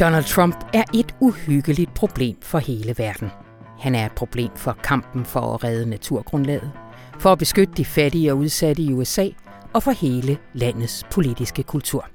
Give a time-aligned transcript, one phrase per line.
[0.00, 3.30] Donald Trump er et uhyggeligt problem for hele verden.
[3.78, 6.72] Han er et problem for kampen for at redde naturgrundlaget,
[7.18, 9.28] for at beskytte de fattige og udsatte i USA
[9.72, 12.06] og for hele landets politiske kultur.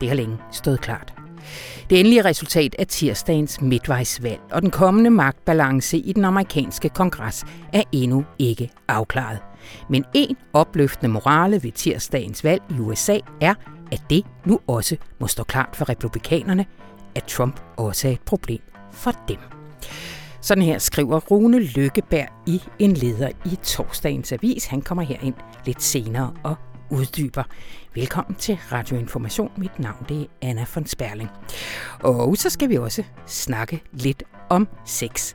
[0.00, 1.14] Det har længe stået klart.
[1.90, 7.82] Det endelige resultat af tirsdagens midtvejsvalg og den kommende magtbalance i den amerikanske kongres er
[7.92, 9.38] endnu ikke afklaret.
[9.90, 13.54] Men en opløftende morale ved tirsdagens valg i USA er,
[13.92, 16.66] at det nu også må stå klart for republikanerne,
[17.16, 18.60] at Trump også er et problem
[18.92, 19.38] for dem.
[20.40, 24.66] Sådan her skriver Rune Lykkeberg i en leder i torsdagens avis.
[24.66, 25.34] Han kommer her ind
[25.64, 26.56] lidt senere og
[26.90, 27.42] uddyber.
[27.94, 29.50] Velkommen til Radio Information.
[29.56, 31.30] Mit navn det er Anna von Sperling.
[32.02, 35.34] Og så skal vi også snakke lidt om sex.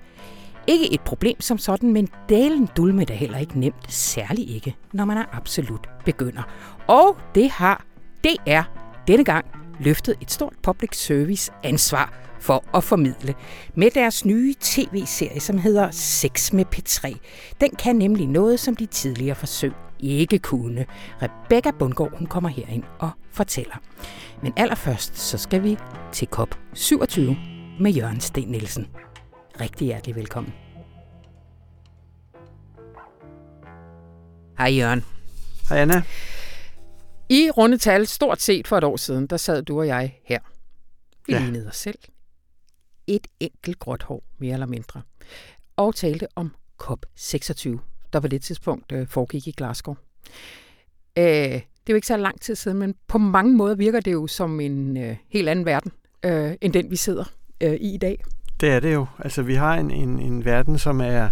[0.68, 5.06] Ikke et problem som sådan, men dalen dulme er heller ikke nemt, særligt ikke, når
[5.06, 6.44] man er absolut begynder.
[6.88, 7.86] Og det har
[8.24, 8.62] DR
[9.08, 13.36] denne gang løftet et stort public service ansvar for at formidle
[13.76, 17.18] med deres nye tv-serie, som hedder Sex med P3.
[17.62, 20.86] Den kan nemlig noget, som de tidligere forsøg ikke kunne.
[21.22, 23.76] Rebecca Bundgaard hun kommer herind og fortæller.
[24.44, 25.78] Men allerførst så skal vi
[26.12, 27.38] til COP 27
[27.80, 28.88] med Jørgen Sten Nielsen.
[29.62, 30.54] Rigtig hjertelig velkommen.
[34.58, 35.04] Hej Jørgen.
[35.70, 36.04] Hej Anna.
[37.32, 40.40] I rundetal, stort set for et år siden, der sad du og jeg her.
[41.28, 41.40] Vi ja.
[41.40, 42.00] lignede os selv.
[43.08, 45.02] Et enkelt gråt hår, mere eller mindre.
[45.76, 47.78] Og talte om COP26,
[48.14, 49.96] der på det tidspunkt øh, foregik i Glasgow.
[51.18, 54.12] Øh, det er jo ikke så lang tid siden, men på mange måder virker det
[54.12, 55.92] jo som en øh, helt anden verden,
[56.26, 57.24] øh, end den vi sidder
[57.62, 58.24] øh, i i dag.
[58.62, 59.06] Det er det jo.
[59.20, 61.30] Altså vi har en, en, en verden, som er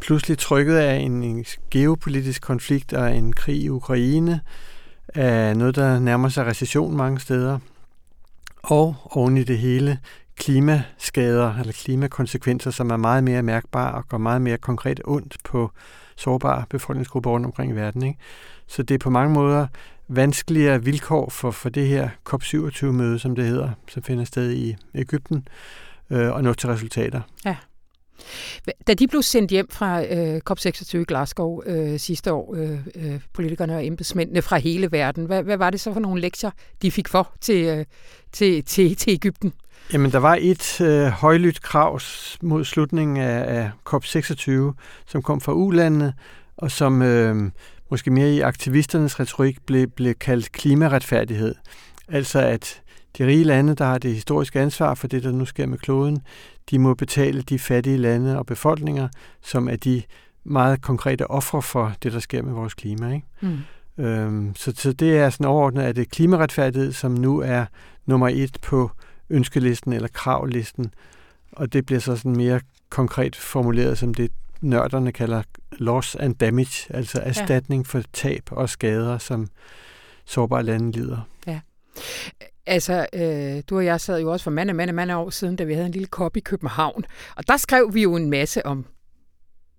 [0.00, 4.40] pludselig trykket af en, en geopolitisk konflikt og en krig i Ukraine,
[5.14, 7.58] af noget, der nærmer sig recession mange steder,
[8.62, 9.98] og oven i det hele
[10.36, 15.70] klimaskader eller klimakonsekvenser, som er meget mere mærkbare og går meget mere konkret ondt på
[16.16, 18.02] sårbare befolkningsgrupper rundt omkring i verden.
[18.02, 18.18] Ikke?
[18.66, 19.66] Så det er på mange måder
[20.08, 25.48] vanskeligere vilkår for, for det her COP27-møde, som det hedder, som finder sted i Ægypten,
[26.10, 27.20] øh, og nå til resultater.
[27.44, 27.56] Ja.
[28.86, 33.20] Da de blev sendt hjem fra øh, COP26 i Glasgow øh, sidste år, øh, øh,
[33.32, 36.50] politikerne og embedsmændene fra hele verden, hvad, hvad var det så for nogle lektier,
[36.82, 37.84] de fik for til, øh,
[38.32, 39.52] til, til, til Ægypten?
[39.92, 42.00] Jamen, der var et øh, højlydt krav
[42.42, 44.50] mod slutningen af, af COP26,
[45.06, 46.14] som kom fra ulandene,
[46.56, 47.50] og som øh,
[47.90, 51.54] måske mere i aktivisternes retorik blev, blev kaldt klimaretfærdighed.
[52.08, 52.82] Altså at
[53.18, 56.22] de rige lande, der har det historiske ansvar for det, der nu sker med kloden,
[56.70, 59.08] de må betale de fattige lande og befolkninger,
[59.42, 60.02] som er de
[60.44, 63.14] meget konkrete ofre for det, der sker med vores klima.
[63.14, 63.26] Ikke?
[63.40, 64.04] Mm.
[64.04, 67.64] Øhm, så, så det er sådan overordnet, at det klimaretfærdighed, som nu er
[68.06, 68.90] nummer et på
[69.30, 70.94] ønskelisten eller kravlisten,
[71.52, 72.60] og det bliver så sådan mere
[72.90, 77.88] konkret formuleret som det, nørderne kalder loss and damage, altså erstatning ja.
[77.88, 79.48] for tab og skader, som
[80.24, 81.20] sårbare lande lider.
[81.46, 81.60] Ja.
[82.66, 85.64] Altså, øh, du og jeg sad jo også for mange, mange, mange år siden, da
[85.64, 87.04] vi havde en lille kop i København.
[87.36, 88.86] Og der skrev vi jo en masse om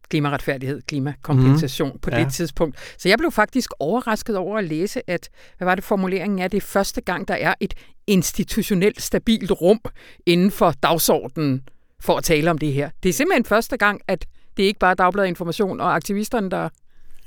[0.09, 1.99] klimaretfærdighed, klimakompensation mm.
[1.99, 2.19] på ja.
[2.19, 2.77] det tidspunkt.
[2.97, 6.57] Så jeg blev faktisk overrasket over at læse, at, hvad var det formuleringen er, det
[6.57, 7.73] er første gang, der er et
[8.07, 9.79] institutionelt stabilt rum
[10.25, 11.61] inden for dagsordenen
[11.99, 12.89] for at tale om det her.
[13.03, 14.25] Det er simpelthen første gang, at
[14.57, 16.69] det ikke bare er Dagbladet Information og aktivisterne, der...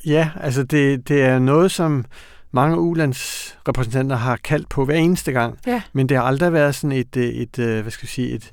[0.06, 2.04] Ja, altså det, det er noget, som
[2.52, 5.82] mange ulandsrepræsentanter har kaldt på hver eneste gang, ja.
[5.92, 8.50] men det har aldrig været sådan et, et, et øh, hvad skal jeg sige, et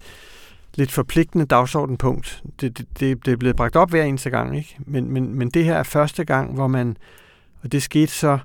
[0.76, 2.44] lidt forpligtende dagsordenpunkt.
[2.62, 4.78] Det, det, det, det er blevet bragt op hver eneste gang, ikke?
[4.80, 6.98] Men, men, men det her er første gang, hvor man,
[7.64, 8.38] og det skete så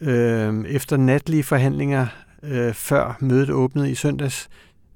[0.00, 2.06] øh, efter natlige forhandlinger
[2.42, 4.48] øh, før mødet åbnede i søndags,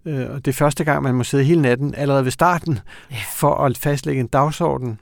[0.05, 2.79] øh, og det er første gang, man må sidde hele natten allerede ved starten,
[3.11, 3.17] ja.
[3.35, 4.99] for at fastlægge en dagsorden,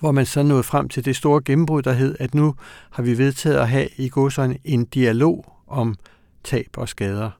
[0.00, 2.54] hvor man så nåede frem til det store gennembrud, der hed, at nu
[2.90, 5.96] har vi vedtaget at have i godsøjne en dialog om
[6.44, 7.30] tab og skader.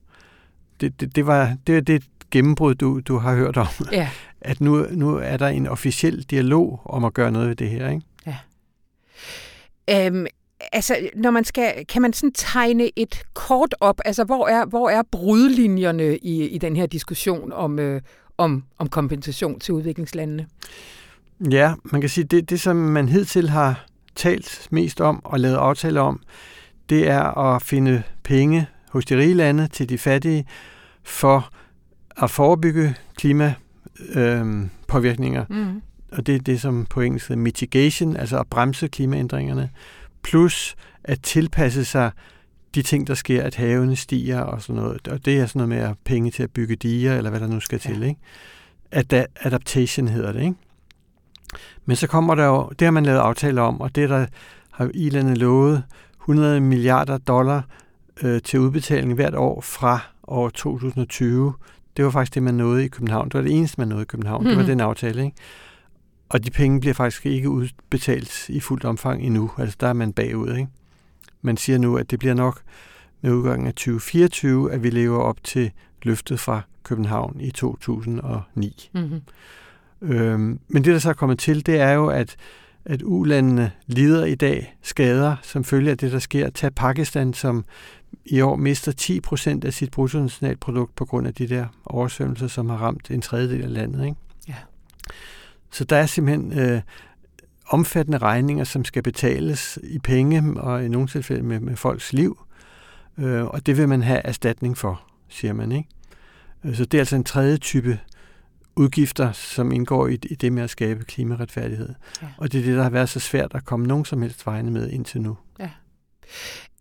[0.81, 3.67] Det, det, det var det, det gennembrud, du, du har hørt om.
[3.93, 4.09] Ja.
[4.41, 7.91] At nu, nu er der en officiel dialog om at gøre noget ved det her,
[7.91, 8.03] ikke?
[8.27, 8.37] Ja.
[10.07, 10.27] Øhm,
[10.73, 14.91] altså, når man skal, kan man sådan tegne et kort op, altså hvor er, hvor
[14.91, 18.01] er brudlinjerne i, i den her diskussion om, øh,
[18.39, 20.47] om, om kompensation til udviklingslandene?
[21.51, 25.57] Ja, man kan sige, det, det som man hidtil har talt mest om og lavet
[25.57, 26.21] aftaler om,
[26.89, 30.47] det er at finde penge hos de rige lande til de fattige
[31.03, 31.51] for
[32.23, 35.45] at forebygge klimapåvirkninger.
[35.51, 35.83] Øh, mm.
[36.13, 39.71] Og det er det, som på engelsk hedder mitigation, altså at bremse klimaændringerne,
[40.23, 42.11] plus at tilpasse sig
[42.75, 45.69] de ting, der sker, at havene stiger og sådan noget, og det er sådan noget
[45.69, 47.93] med at penge til at bygge diger, eller hvad der nu skal ja.
[47.93, 48.21] til, ikke?
[48.93, 50.55] Ad- adaptation hedder det, ikke?
[51.87, 54.27] Men så kommer der jo, det har man lavet aftaler om, og det der
[54.71, 55.83] har Irland lovet
[56.21, 57.63] 100 milliarder dollar
[58.23, 61.53] øh, til udbetaling hvert år fra år 2020.
[61.97, 63.29] Det var faktisk det, man nåede i København.
[63.29, 64.43] Det var det eneste, man nåede i København.
[64.43, 64.49] Mm.
[64.49, 64.71] Det var mhm.
[64.71, 65.37] den aftale, ikke?
[66.29, 69.51] Og de penge bliver faktisk ikke udbetalt i fuldt omfang endnu.
[69.59, 70.69] Altså der er man bagud, ikke?
[71.43, 72.61] Man siger nu, at det bliver nok
[73.21, 75.71] med udgangen af 2024, at vi lever op til
[76.03, 78.91] løftet fra København i 2009.
[78.95, 79.21] Mm-hmm.
[80.07, 82.37] Øhm, men det, der så er kommet til, det er jo, at,
[82.85, 86.51] at ulandene lider i dag skader, som følge af det, der sker.
[86.51, 87.65] Tag Pakistan, som
[88.25, 92.69] i år mister 10 procent af sit bruttonationalprodukt på grund af de der oversvømmelser, som
[92.69, 94.05] har ramt en tredjedel af landet.
[94.05, 94.17] Ikke?
[94.49, 94.55] Ja.
[95.71, 96.81] Så der er simpelthen øh,
[97.69, 102.39] omfattende regninger, som skal betales i penge og i nogle tilfælde med, med folks liv.
[103.19, 105.73] Øh, og det vil man have erstatning for, siger man.
[105.73, 105.89] ikke.
[106.65, 107.99] Øh, så det er altså en tredje type
[108.77, 111.95] udgifter, som indgår i, i det med at skabe klimaretfærdighed.
[112.23, 112.27] Ja.
[112.39, 114.71] Og det er det, der har været så svært at komme nogen som helst vegne
[114.71, 115.37] med indtil nu.
[115.59, 115.71] Ja.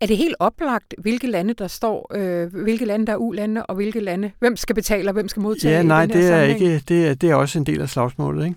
[0.00, 3.74] Er det helt oplagt, hvilke lande der står, øh, hvilke lande der er ulande, og
[3.74, 5.74] hvilke lande, hvem skal betale og hvem skal modtage?
[5.74, 8.56] Ja, nej, det er ikke, det er, det er også en del af slagsmålet, ikke?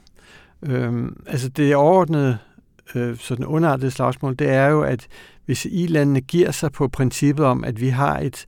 [0.75, 2.37] Øhm, altså det overordnede,
[2.95, 5.07] øh, sådan underartede slagsmål, det er jo, at
[5.45, 8.45] hvis i-landene giver sig på princippet om, at vi har et,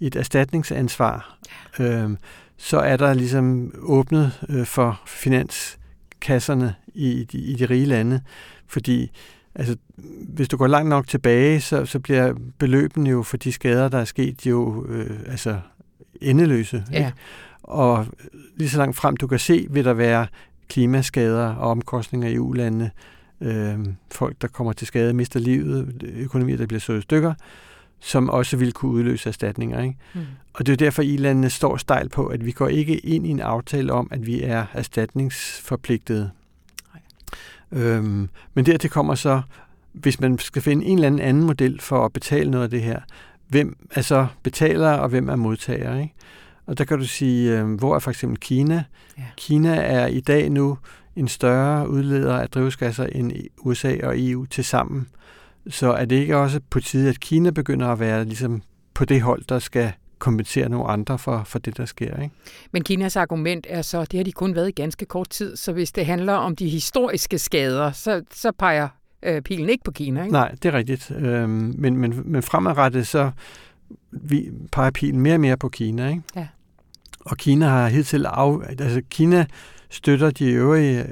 [0.00, 1.38] et erstatningsansvar,
[1.80, 2.10] øh,
[2.56, 8.20] så er der ligesom åbnet øh, for finanskasserne i, i, i de rige lande,
[8.66, 9.10] fordi
[9.54, 9.76] altså,
[10.28, 13.98] hvis du går langt nok tilbage, så, så bliver beløbene jo for de skader, der
[13.98, 15.60] er sket, jo øh, altså
[16.20, 16.84] endeløse.
[16.92, 16.98] Ja.
[16.98, 17.12] Ikke?
[17.62, 18.06] Og
[18.56, 20.26] lige så langt frem du kan se, vil der være
[20.68, 22.90] klimaskader og omkostninger i EU-landene,
[23.40, 23.78] øh,
[24.10, 27.34] folk, der kommer til skade, mister livet, økonomier, der bliver slået i stykker,
[28.02, 29.82] som også vil kunne udløse erstatninger.
[29.82, 29.96] Ikke?
[30.14, 30.20] Mm.
[30.54, 33.40] Og det er derfor, I-landene står stejl på, at vi går ikke ind i en
[33.40, 36.30] aftale om, at vi er erstatningsforpligtede.
[37.72, 39.42] Øhm, men dertil kommer så,
[39.92, 42.82] hvis man skal finde en eller anden anden model for at betale noget af det
[42.82, 43.00] her,
[43.48, 45.98] hvem er så betaler, og hvem er modtager?
[45.98, 46.14] Ikke?
[46.66, 48.84] Og der kan du sige, øh, hvor er for eksempel Kina?
[49.18, 49.22] Ja.
[49.36, 50.78] Kina er i dag nu
[51.16, 55.08] en større udleder af drivhusgasser end USA og EU til sammen.
[55.68, 58.62] Så er det ikke også på tide, at Kina begynder at være ligesom
[58.94, 62.22] på det hold, der skal kompensere nogle andre for, for det, der sker.
[62.22, 62.34] Ikke?
[62.72, 65.72] Men Kinas argument er så, det har de kun været i ganske kort tid, så
[65.72, 68.88] hvis det handler om de historiske skader, så, så peger
[69.22, 70.22] øh, pilen ikke på Kina.
[70.22, 70.32] Ikke?
[70.32, 71.10] Nej, det er rigtigt.
[71.10, 73.30] Øhm, men, men, men fremadrettet så
[74.10, 76.08] vi peger pilen mere og mere på Kina.
[76.08, 76.22] Ikke?
[76.36, 76.46] Ja.
[77.20, 79.46] Og Kina har hidtil af, altså Kina
[79.90, 81.04] støtter de øvrige,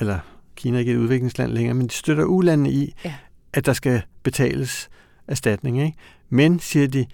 [0.00, 0.18] eller
[0.56, 3.14] Kina er ikke et udviklingsland længere, men de støtter ulandene i, ja.
[3.52, 4.88] At der skal betales
[5.28, 5.82] erstatning.
[5.82, 5.98] Ikke?
[6.28, 7.06] Men, siger de,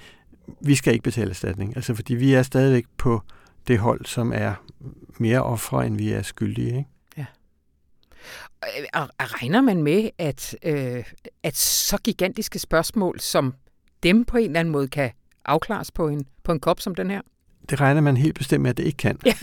[0.61, 3.23] vi skal ikke betale erstatning, altså fordi vi er stadigvæk på
[3.69, 4.55] det hold, som er
[5.19, 6.67] mere ofre, end vi er skyldige.
[6.67, 6.89] Ikke?
[7.17, 7.27] Ja.
[8.95, 11.05] Og regner man med, at, øh,
[11.43, 13.55] at så gigantiske spørgsmål som
[14.03, 15.11] dem på en eller anden måde kan
[15.45, 17.21] afklares på en, på en kop som den her?
[17.71, 19.19] Det regner man helt bestemt med, at det ikke kan.
[19.27, 19.35] Ja.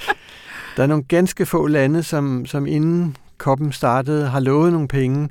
[0.76, 5.28] der er nogle ganske få lande, som, som inden koppen startede, har lovet nogle penge,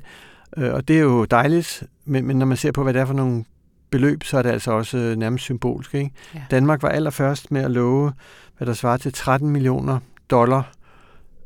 [0.56, 3.06] øh, og det er jo dejligt, men, men når man ser på, hvad det er
[3.06, 3.44] for nogle
[3.90, 5.94] beløb, så er det altså også øh, nærmest symbolsk.
[5.94, 6.10] Ikke?
[6.34, 6.42] Ja.
[6.50, 8.12] Danmark var allerførst med at love,
[8.56, 9.98] hvad der svarer til 13 millioner
[10.30, 10.72] dollar.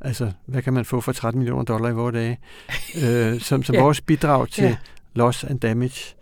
[0.01, 2.39] Altså, hvad kan man få for 13 millioner dollar i vores dage?
[3.05, 3.83] øh, som som ja.
[3.83, 4.77] vores bidrag til ja.
[5.15, 6.15] loss and damage.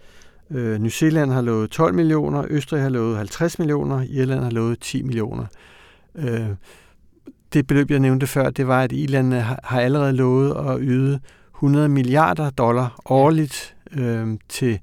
[0.51, 4.81] Øh, New Zealand har lovet 12 millioner, Østrig har lovet 50 millioner, Irland har lovet
[4.81, 5.47] 10 millioner.
[6.15, 6.49] Øh,
[7.53, 11.21] det beløb, jeg nævnte før, det var, at Irland har, har allerede lovet at yde
[11.65, 14.81] 100 milliarder dollar årligt øh, til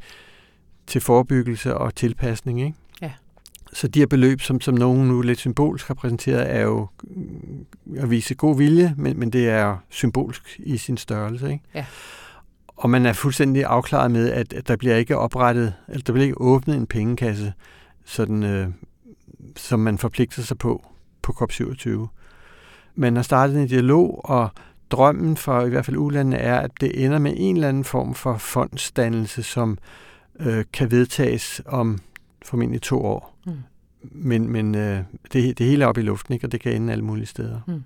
[0.88, 2.62] til forebyggelse og tilpasning.
[2.62, 2.78] Ikke?
[3.02, 3.12] Ja.
[3.74, 6.88] Så de her beløb, som, som nogen nu lidt symbolsk har præsenteret, er jo
[7.98, 11.52] at vise god vilje, men, men det er symbolsk i sin størrelse.
[11.52, 11.64] Ikke?
[11.74, 11.86] Ja.
[12.68, 16.26] Og man er fuldstændig afklaret med, at, at der bliver ikke oprettet, eller der bliver
[16.26, 17.54] ikke åbnet en pengekasse,
[18.06, 18.68] sådan, øh,
[19.56, 20.86] som man forpligter sig på
[21.22, 21.90] på COP27.
[22.96, 24.50] Man har startet en dialog, og
[24.92, 28.16] drømmen for i hvert fald ulandene er, at det ender med en eller anden form
[28.16, 29.78] for fondsdannelse, som
[30.40, 32.00] øh, kan vedtages om
[32.46, 33.38] formentlig to år.
[33.46, 33.54] Mm.
[34.04, 35.00] Men, men øh,
[35.34, 36.48] det, det hele er oppe i luften, ikke?
[36.48, 37.60] og det kan ende alle mulige steder.
[37.68, 37.84] Mm.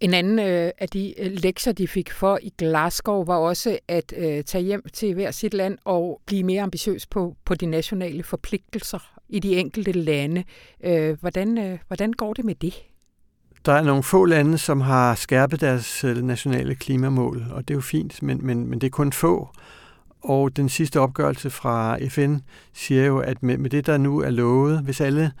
[0.00, 4.14] En anden øh, af de øh, lektier, de fik for i Glasgow, var også at
[4.16, 8.22] øh, tage hjem til hver sit land og blive mere ambitiøs på, på de nationale
[8.22, 10.44] forpligtelser i de enkelte lande.
[10.84, 12.74] Øh, hvordan, øh, hvordan går det med det?
[13.66, 17.78] Der er nogle få lande, som har skærpet deres øh, nationale klimamål, og det er
[17.78, 19.48] jo fint, men, men, men det er kun få.
[20.22, 22.36] Og den sidste opgørelse fra FN
[22.72, 25.32] siger jo, at med, med det, der nu er lovet, hvis alle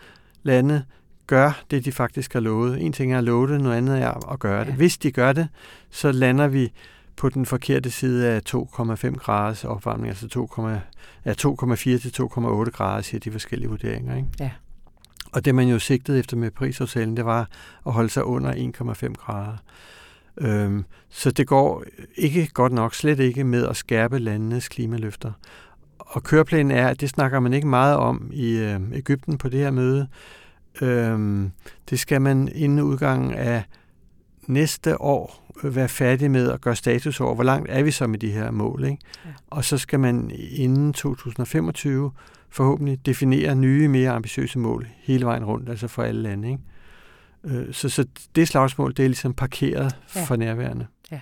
[0.42, 0.84] lande
[1.26, 2.80] gør det, de faktisk har lovet.
[2.82, 4.70] En ting er at love det, noget andet er at gøre det.
[4.70, 4.76] Ja.
[4.76, 5.48] Hvis de gør det,
[5.90, 6.72] så lander vi
[7.16, 10.26] på den forkerte side af 2,5 graders opvarmning, altså
[11.26, 14.16] 2,4 til 2,8 grader, siger de forskellige vurderinger.
[14.16, 14.28] Ikke?
[14.40, 14.50] Ja.
[15.34, 17.48] Og det man jo sigtede efter med Paris-aftalen, det var
[17.86, 19.56] at holde sig under 1,5 grader.
[20.38, 21.84] Øhm, så det går
[22.16, 25.32] ikke godt nok, slet ikke med at skærpe landenes klimaløfter.
[25.98, 29.60] Og køreplanen er, at det snakker man ikke meget om i øh, Ægypten på det
[29.60, 30.08] her møde.
[30.82, 31.50] Øhm,
[31.90, 33.62] det skal man inden udgangen af
[34.46, 38.18] næste år være færdig med at gøre status over, hvor langt er vi så med
[38.18, 38.84] de her mål.
[38.84, 38.98] Ikke?
[39.24, 39.30] Ja.
[39.50, 42.10] Og så skal man inden 2025
[42.54, 46.48] forhåbentlig definere nye, mere ambitiøse mål hele vejen rundt, altså for alle lande.
[46.48, 46.62] Ikke?
[47.44, 48.04] Øh, så, så
[48.36, 50.24] det slagsmål, det er ligesom parkeret ja.
[50.24, 50.86] for nærværende.
[51.10, 51.20] Ja.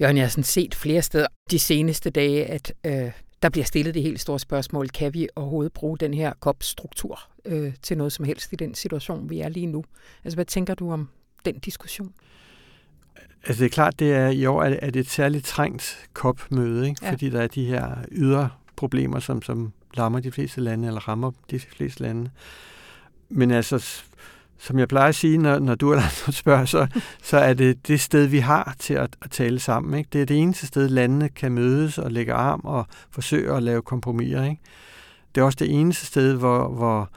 [0.00, 3.10] Jørgen, jeg har sådan set flere steder de seneste dage, at øh,
[3.42, 7.72] der bliver stillet det helt store spørgsmål, kan vi overhovedet bruge den her COP-struktur øh,
[7.82, 9.84] til noget som helst i den situation, vi er lige nu?
[10.24, 11.08] Altså, hvad tænker du om
[11.44, 12.12] den diskussion?
[13.46, 16.08] Altså det er klart, det er i år er det, er det et særligt trængt
[16.14, 17.04] COP-møde, ikke?
[17.04, 17.12] Ja.
[17.12, 21.30] fordi der er de her ydre problemer, som, som lammer de fleste lande, eller rammer
[21.50, 22.30] de fleste lande.
[23.28, 24.02] Men altså,
[24.58, 26.86] som jeg plejer at sige, når, når du eller andre spørger, så,
[27.22, 29.98] så er det det sted, vi har til at, at tale sammen.
[29.98, 30.08] Ikke?
[30.12, 33.82] Det er det eneste sted, landene kan mødes og lægge arm og forsøge at lave
[33.82, 34.44] kompromiser.
[34.44, 34.60] Ikke?
[35.34, 37.10] Det er også det eneste sted, hvor, hvor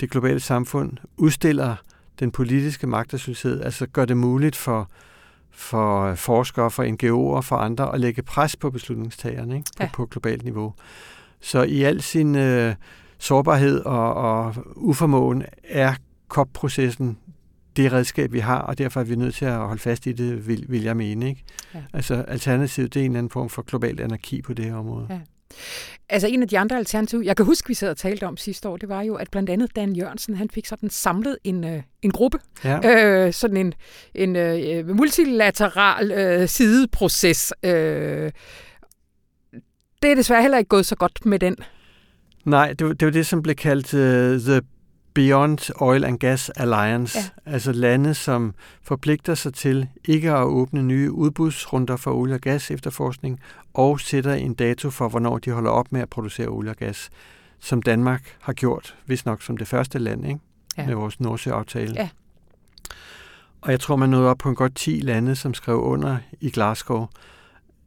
[0.00, 1.76] det globale samfund udstiller
[2.20, 4.90] den politiske magtesløshed, altså gør det muligt for,
[5.56, 9.70] for forskere, for NGO'er, for andre at lægge pres på beslutningstagerne ikke?
[9.76, 9.88] På, ja.
[9.92, 10.74] på globalt niveau.
[11.40, 12.74] Så i al sin øh,
[13.18, 15.94] sårbarhed og, og uformåen er
[16.28, 17.18] COP-processen
[17.76, 20.48] det redskab, vi har, og derfor er vi nødt til at holde fast i det,
[20.48, 21.28] vil, vil jeg mene.
[21.28, 21.44] Ikke?
[21.74, 21.82] Ja.
[21.92, 25.06] Altså alternativet, det er en eller anden form for global anarki på det her område.
[25.10, 25.20] Ja.
[26.08, 28.68] Altså en af de andre alternativer, jeg kan huske, vi sad og talte om sidste
[28.68, 31.82] år, det var jo, at blandt andet Dan Jørgensen, han fik sådan samlet en, øh,
[32.02, 33.24] en gruppe, ja.
[33.26, 33.74] øh, sådan en,
[34.14, 37.52] en øh, multilateral øh, sideproces.
[37.62, 38.32] Øh,
[40.02, 41.56] det er desværre heller ikke gået så godt med den.
[42.44, 44.62] Nej, det var det, var det som blev kaldt uh, The
[45.16, 47.52] Beyond Oil and Gas Alliance, ja.
[47.52, 52.70] altså lande, som forpligter sig til ikke at åbne nye udbudsrunder for olie og gas
[52.70, 53.40] efterforskning,
[53.74, 57.10] og sætter en dato for, hvornår de holder op med at producere olie og gas,
[57.60, 60.40] som Danmark har gjort, hvis nok som det første land, ikke?
[60.78, 60.86] Ja.
[60.86, 61.94] med vores Nordsjø-aftale.
[61.94, 62.08] Ja.
[63.60, 66.50] Og jeg tror, man nåede op på en godt 10 lande, som skrev under i
[66.50, 67.06] Glasgow.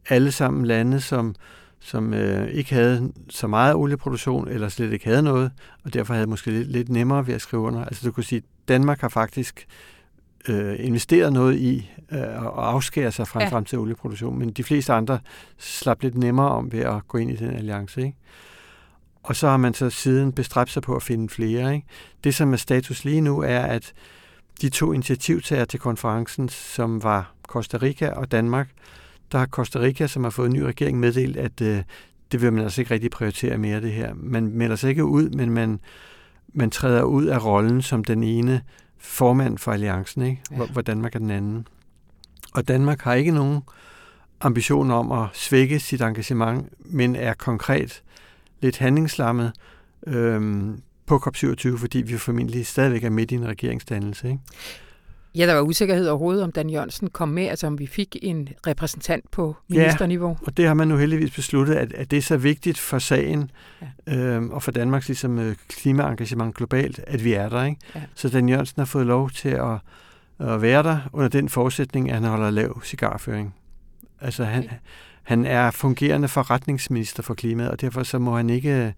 [0.08, 1.34] Alle sammen lande, som
[1.80, 5.50] som øh, ikke havde så meget olieproduktion, eller slet ikke havde noget,
[5.84, 7.84] og derfor havde måske lidt, lidt nemmere ved at skrive under.
[7.84, 9.66] Altså du kunne sige, at Danmark har faktisk
[10.48, 13.48] øh, investeret noget i øh, at afskære sig frem, ja.
[13.48, 15.18] frem til olieproduktion, men de fleste andre
[15.58, 18.00] slap lidt nemmere om ved at gå ind i den alliance.
[18.00, 18.16] Ikke?
[19.22, 21.74] Og så har man så siden bestræbt sig på at finde flere.
[21.74, 21.86] Ikke?
[22.24, 23.92] Det, som er status lige nu, er, at
[24.60, 28.68] de to initiativtager til konferencen, som var Costa Rica og Danmark,
[29.32, 31.82] der har Costa Rica, som har fået en ny regering, meddelt, at øh,
[32.32, 34.14] det vil man altså ikke rigtig prioritere mere, det her.
[34.14, 35.80] Man melder sig ikke ud, men man,
[36.52, 38.62] man træder ud af rollen som den ene
[38.98, 40.42] formand for alliancen, ikke?
[40.50, 40.72] Hvor, ja.
[40.72, 41.66] hvor Danmark er den anden.
[42.54, 43.62] Og Danmark har ikke nogen
[44.40, 48.02] ambition om at svække sit engagement, men er konkret
[48.60, 49.52] lidt handlingslammet
[50.06, 54.28] øhm, på COP27, fordi vi formentlig stadigvæk er midt i en regeringsdannelse.
[54.28, 54.40] Ikke?
[55.34, 58.48] Ja, der var usikkerhed overhovedet, om Dan Jørgensen kom med, altså om vi fik en
[58.66, 60.28] repræsentant på ministerniveau.
[60.28, 62.98] Ja, og det har man nu heldigvis besluttet, at, at det er så vigtigt for
[62.98, 63.50] sagen
[64.06, 64.16] ja.
[64.16, 67.64] øhm, og for Danmarks ligesom, øh, klimaengagement globalt, at vi er der.
[67.64, 67.80] Ikke?
[67.94, 68.02] Ja.
[68.14, 69.78] Så Dan Jørgensen har fået lov til at,
[70.38, 73.54] at være der under den forudsætning, at han holder lav cigarføring.
[74.20, 74.76] Altså han, okay.
[75.22, 78.92] han er fungerende forretningsminister for klimaet, og derfor så må han ikke øh,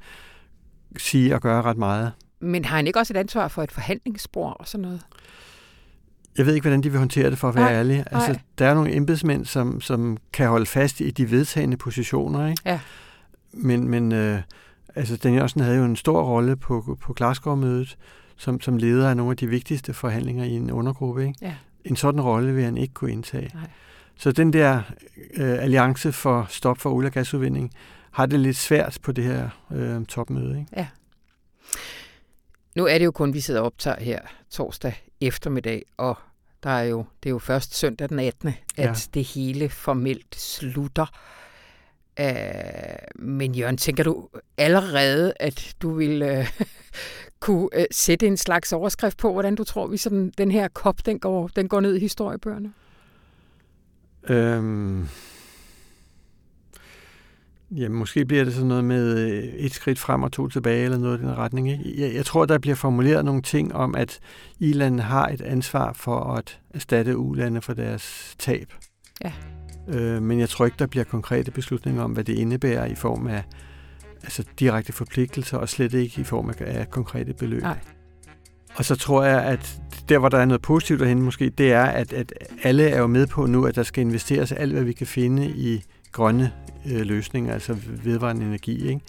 [0.97, 2.13] sige og gøre ret meget.
[2.41, 5.01] Men har han ikke også et ansvar for et forhandlingsspor og sådan noget?
[6.39, 8.05] Jeg ved ikke, hvordan de vil håndtere det, for at være nej, ærlig.
[8.11, 8.41] Altså, nej.
[8.59, 12.63] der er nogle embedsmænd, som, som kan holde fast i de vedtagende positioner, ikke?
[12.67, 12.81] Ja.
[13.53, 14.39] Men, men øh,
[14.95, 17.97] altså, Dan Jørgensen havde jo en stor rolle på, på Glasgow-mødet,
[18.37, 21.39] som, som leder af nogle af de vigtigste forhandlinger i en undergruppe, ikke?
[21.43, 21.55] Ja.
[21.85, 23.51] En sådan rolle vil han ikke kunne indtage.
[23.55, 23.71] Nej.
[24.17, 24.83] Så den der
[25.35, 27.71] øh, alliance for stop for olie- og gasudvinding
[28.11, 30.71] har det lidt svært på det her øh, topmøde, ikke?
[30.77, 30.87] Ja.
[32.77, 36.17] Nu er det jo kun, vi sidder og optager her torsdag eftermiddag, og
[36.63, 38.95] der er jo, det er jo først søndag den 18., at ja.
[39.15, 41.07] det hele formelt slutter.
[42.21, 42.27] Uh,
[43.15, 46.47] men Jørgen, tænker du allerede, at du vil uh,
[47.41, 51.07] kunne uh, sætte en slags overskrift på, hvordan du tror, vi sådan, den her kop,
[51.07, 52.73] den går, den går ned i historiebøgerne?
[54.29, 55.09] Øhm,
[57.77, 60.99] Ja, måske bliver det sådan noget med øh, et skridt frem og to tilbage, eller
[60.99, 61.71] noget i den retning.
[61.71, 62.03] Ikke?
[62.03, 64.19] Jeg, jeg tror, der bliver formuleret nogle ting om, at
[64.61, 68.73] I-landene har et ansvar for at erstatte U-lande for deres tab.
[69.25, 69.33] Ja.
[69.89, 73.27] Øh, men jeg tror ikke, der bliver konkrete beslutninger om, hvad det indebærer i form
[73.27, 73.45] af
[74.23, 77.63] altså direkte forpligtelser, og slet ikke i form af, af konkrete beløb.
[77.63, 77.79] Nej.
[78.75, 81.85] Og så tror jeg, at der, hvor der er noget positivt derhen måske, det er,
[81.85, 84.93] at, at alle er jo med på nu, at der skal investeres alt, hvad vi
[84.93, 86.53] kan finde i grønne
[86.87, 88.89] øh, løsninger, altså vedvarende energi.
[88.89, 89.01] Ikke?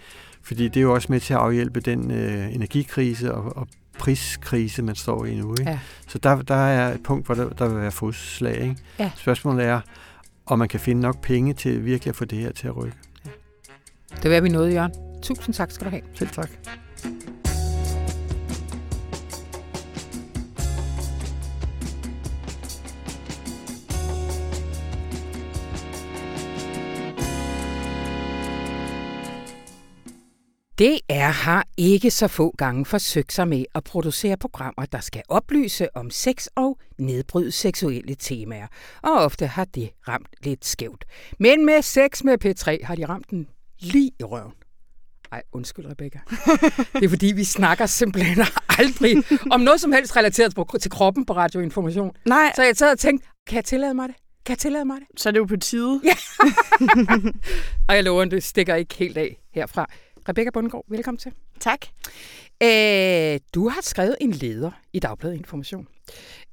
[0.41, 3.67] Fordi det er jo også med til at afhjælpe den øh, energikrise og, og
[3.99, 5.51] priskrise, man står i nu.
[5.51, 5.71] Ikke?
[5.71, 5.79] Ja.
[6.07, 8.61] Så der, der er et punkt, hvor der, der vil være fodslag.
[8.61, 8.75] Ikke?
[8.99, 9.11] Ja.
[9.15, 9.81] Spørgsmålet er,
[10.45, 12.97] om man kan finde nok penge til virkelig at få det her til at rykke.
[13.25, 13.31] Ja.
[14.23, 14.91] Det var vi nåede, Jørgen.
[15.21, 16.01] Tusind tak skal du have.
[16.13, 16.49] Selv tak.
[30.79, 35.97] DR har ikke så få gange forsøgt sig med at producere programmer, der skal oplyse
[35.97, 38.67] om sex og nedbryde seksuelle temaer.
[39.01, 41.05] Og ofte har det ramt lidt skævt.
[41.39, 43.47] Men med sex med P3 har de ramt den
[43.79, 44.53] lige i røven.
[45.31, 46.19] Ej, undskyld Rebecca.
[46.99, 48.45] Det er fordi, vi snakker simpelthen
[48.79, 52.15] aldrig om noget som helst relateret til kroppen på radioinformation.
[52.25, 52.51] Nej.
[52.55, 54.15] Så jeg sad og tænkte, kan jeg tillade mig det?
[54.45, 55.21] Kan jeg tillade mig det?
[55.21, 56.01] Så er det jo på tide.
[56.03, 56.15] Ja.
[57.89, 59.89] og jeg lover, det stikker ikke helt af herfra.
[60.29, 61.31] Rebecca Bundgaard, velkommen til.
[61.59, 61.79] Tak.
[62.61, 65.87] Æh, du har skrevet en leder i Dagbladet Information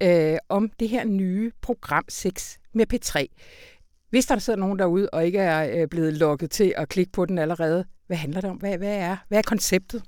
[0.02, 3.26] øh, om det her nye program 6 med P3.
[4.10, 7.26] Hvis der sidder nogen derude og ikke er øh, blevet lukket til at klikke på
[7.26, 8.56] den allerede, hvad handler det om?
[8.56, 10.02] Hvad, hvad, er, hvad er konceptet?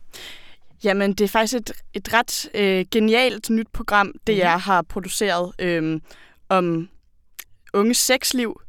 [0.84, 5.52] Jamen, det er faktisk et, et ret øh, genialt nyt program, det jeg har produceret
[5.58, 6.00] øh,
[6.48, 6.88] om
[7.74, 8.60] unges sexliv.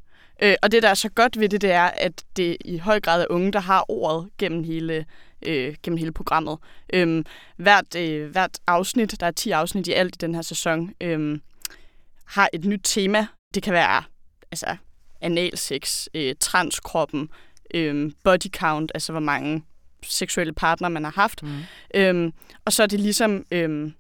[0.44, 3.00] Øh, og det, der er så godt ved det, det er, at det i høj
[3.00, 5.06] grad er unge, der har ordet gennem hele,
[5.42, 6.58] øh, gennem hele programmet.
[6.94, 7.24] Øh,
[7.58, 11.40] hvert, øh, hvert afsnit, der er 10 afsnit i alt i den her sæson, øh,
[12.26, 13.28] har et nyt tema.
[13.54, 14.04] Det kan være
[14.52, 14.76] altså,
[15.22, 17.30] analsex, øh, transkroppen,
[17.74, 19.64] øh, body count, altså hvor mange
[20.04, 21.44] seksuelle partner man har haft.
[21.44, 21.60] Mm.
[21.96, 22.32] Øh,
[22.66, 23.92] og så er det ligesom, øh,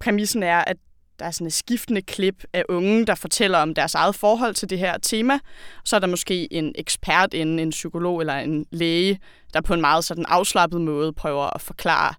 [0.00, 0.76] præmissen er, at
[1.22, 4.70] der er sådan et skiftende klip af unge, der fortæller om deres eget forhold til
[4.70, 5.38] det her tema.
[5.84, 9.20] Så er der måske en ekspert inden, en psykolog eller en læge,
[9.54, 12.14] der på en meget sådan afslappet måde prøver at forklare,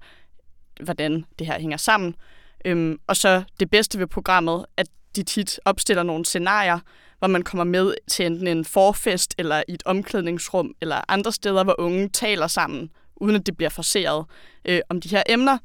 [0.84, 2.16] hvordan det her hænger sammen.
[2.66, 6.80] Øhm, og så det bedste ved programmet, at de tit opstiller nogle scenarier,
[7.20, 11.64] hvor man kommer med til enten en forfest eller i et omklædningsrum eller andre steder,
[11.64, 14.26] hvor unge taler sammen, uden at det bliver forseret
[14.66, 15.58] øh, om de her emner.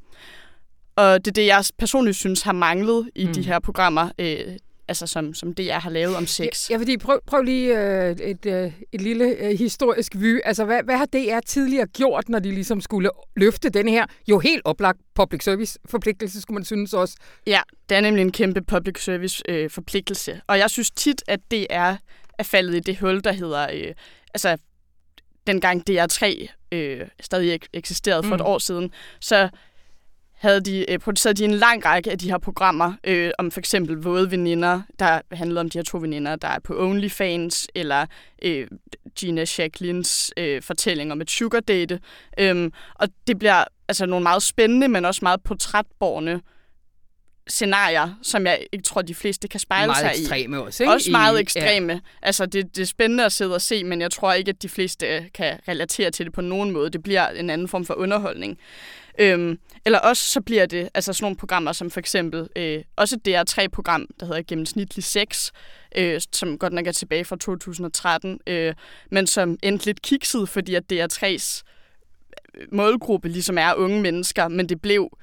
[0.99, 3.33] Og det er det, jeg personligt synes har manglet i mm.
[3.33, 4.57] de her programmer, øh,
[4.87, 6.69] altså som, som det, jeg har lavet om sex.
[6.69, 10.39] Ja, fordi prøv, prøv lige øh, et, øh, et lille øh, historisk vy.
[10.45, 14.39] Altså, hvad, hvad har DR tidligere gjort, når de ligesom skulle løfte den her jo
[14.39, 17.15] helt oplagt public service forpligtelse, skulle man synes også?
[17.47, 20.41] Ja, det er nemlig en kæmpe public service øh, forpligtelse.
[20.47, 21.97] Og jeg synes tit, at det er,
[22.37, 23.93] er faldet i det hul, der hedder, øh,
[24.33, 24.57] altså
[25.47, 28.35] dengang DR3 øh, stadig eksisterede for mm.
[28.35, 29.49] et år siden, så
[30.39, 33.59] havde de øh, produceret de en lang række af de her programmer øh, om for
[33.59, 38.05] eksempel våde veninder, der handlede om de her to veninder, der er på OnlyFans, eller
[38.41, 38.67] øh,
[39.19, 41.99] Gina Jacquelines øh, fortælling om et sugar date.
[42.39, 46.41] Øhm, og det bliver altså nogle meget spændende, men også meget portrætborne
[47.47, 50.59] scenarier, som jeg ikke tror, de fleste kan spejle meget sig ekstreme i.
[50.59, 50.93] Også, ikke?
[50.93, 51.93] Også meget ekstreme.
[51.93, 51.99] Ja.
[52.21, 54.69] Altså, det, det er spændende at sidde og se, men jeg tror ikke, at de
[54.69, 56.89] fleste kan relatere til det på nogen måde.
[56.89, 58.57] Det bliver en anden form for underholdning.
[59.19, 63.19] Øhm, eller også så bliver det altså sådan nogle programmer som for eksempel øh, også
[63.25, 65.51] et DR3-program, der hedder Gennemsnitlig 6,
[65.95, 68.73] øh, som godt nok er tilbage fra 2013, øh,
[69.11, 71.61] men som endte lidt kikset, fordi at DR3's
[72.55, 75.17] øh, målgruppe ligesom er unge mennesker, men det blev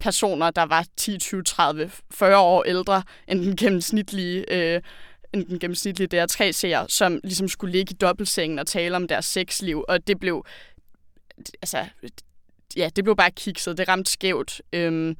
[0.00, 4.80] personer, der var 10, 20, 30, 40 år ældre end den gennemsnitlige øh,
[5.32, 9.84] end den gennemsnitlige DR3-seer, som ligesom skulle ligge i dobbeltsengen og tale om deres sexliv,
[9.88, 10.44] og det blev
[11.62, 11.84] altså,
[12.76, 13.78] ja, det blev bare kikset.
[13.78, 14.62] Det ramte skævt.
[14.72, 15.16] Øhm,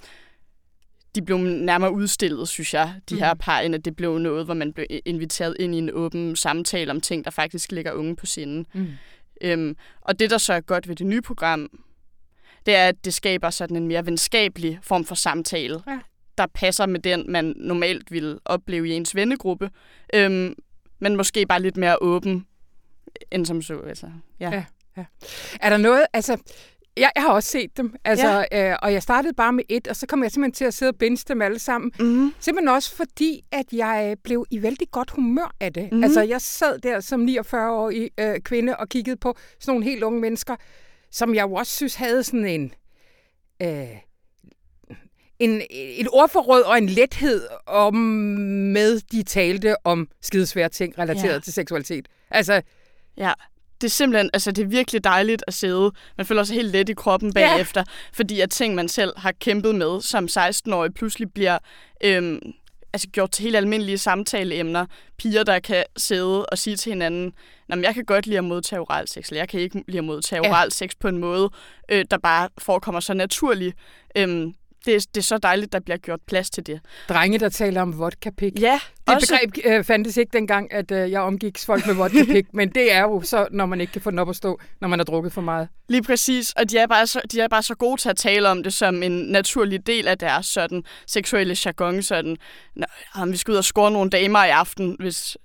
[1.15, 3.21] de blev nærmere udstillet, synes jeg, de mm.
[3.21, 6.37] her par, end at det blev noget, hvor man blev inviteret ind i en åben
[6.37, 8.67] samtale om ting, der faktisk ligger unge på sinden.
[8.73, 8.89] Mm.
[9.41, 11.71] Øhm, og det, der så er godt ved det nye program,
[12.67, 15.99] det er, at det skaber sådan en mere venskabelig form for samtale, ja.
[16.39, 19.71] der passer med den, man normalt ville opleve i ens vennegruppe,
[20.15, 20.55] øhm,
[20.99, 22.47] men måske bare lidt mere åben,
[23.31, 23.81] end som så.
[23.81, 24.07] Altså,
[24.41, 24.51] ja.
[24.51, 24.65] Ja,
[24.97, 25.05] ja.
[25.61, 26.37] Er der noget, altså,
[26.97, 28.71] jeg, jeg har også set dem, altså, ja.
[28.71, 30.91] øh, og jeg startede bare med et, og så kom jeg simpelthen til at sidde
[30.91, 31.93] og binge dem alle sammen.
[32.01, 32.35] Mm.
[32.41, 35.93] Simpelthen også fordi, at jeg blev i vældig godt humør af det.
[35.93, 36.05] Mm.
[36.05, 40.21] Altså, jeg sad der som 49-årig øh, kvinde og kiggede på sådan nogle helt unge
[40.21, 40.57] mennesker,
[41.11, 42.73] som jeg jo også synes havde sådan en...
[43.63, 43.89] Øh,
[45.39, 51.39] en, et ordforråd og en lethed om med, de talte om skidesvære ting relateret ja.
[51.39, 52.09] til seksualitet.
[52.31, 52.63] Altså,
[53.17, 53.33] ja
[53.81, 55.93] det er simpelthen, altså det er virkelig dejligt at sidde.
[56.17, 57.93] Man føler sig helt let i kroppen bagefter, ja.
[58.13, 61.59] fordi at ting, man selv har kæmpet med som 16-årig, pludselig bliver
[62.05, 62.41] øhm,
[62.93, 64.87] altså gjort til helt almindelige samtaleemner.
[65.19, 67.33] Piger, der kan sidde og sige til hinanden,
[67.69, 70.05] at jeg kan godt lide at modtage oral sex, eller jeg kan ikke lide at
[70.05, 70.51] modtage ja.
[70.51, 71.51] oral sex på en måde,
[71.91, 73.75] øh, der bare forekommer så naturlig.
[74.17, 74.55] Øhm,
[74.87, 76.81] det, det er så dejligt, der bliver gjort plads til det.
[77.09, 78.61] Drenge, der taler om vodka-pik.
[78.61, 78.81] Ja.
[79.07, 79.39] Det også...
[79.53, 83.01] begreb øh, fandtes ikke dengang, at øh, jeg omgik folk med vodka-pik, men det er
[83.01, 85.33] jo så, når man ikke kan få den op at stå, når man har drukket
[85.33, 85.69] for meget.
[85.89, 88.49] Lige præcis, og de er, bare så, de er bare så gode til at tale
[88.49, 92.03] om det som en naturlig del af deres sådan, seksuelle jargon.
[92.03, 92.37] Sådan,
[93.15, 95.37] om vi skal ud og score nogle damer i aften, hvis,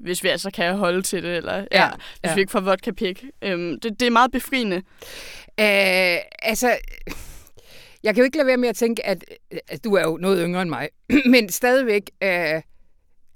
[0.00, 1.88] hvis vi altså kan holde til det, eller ja, ja,
[2.20, 2.34] hvis ja.
[2.34, 3.24] vi ikke får vodka-pik.
[3.42, 4.82] Øhm, det, det er meget befriende.
[5.58, 6.76] Æh, altså
[8.02, 9.24] jeg kan jo ikke lade være med at tænke, at,
[9.68, 10.88] at du er jo noget yngre end mig,
[11.32, 12.62] men stadigvæk, øh,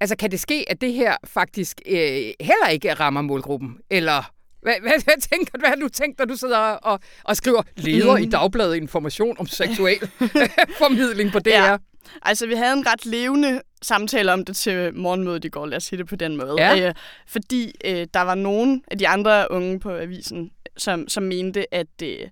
[0.01, 1.97] altså kan det ske, at det her faktisk øh,
[2.41, 3.79] heller ikke rammer målgruppen?
[3.91, 7.37] Eller hvad, hvad, hvad tænker du, hvad har du tænkt, når du sidder og, og
[7.37, 10.11] skriver leder i Dagbladet Information om seksuel
[10.79, 11.51] formidling på DR?
[11.51, 11.77] Ja.
[12.23, 15.85] Altså, vi havde en ret levende samtale om det til morgenmødet i går, lad os
[15.85, 16.55] sige det på den måde.
[16.59, 16.89] Ja.
[16.89, 16.95] Øh,
[17.27, 22.03] fordi øh, der var nogen af de andre unge på avisen, som, som mente, at,
[22.03, 22.29] øh,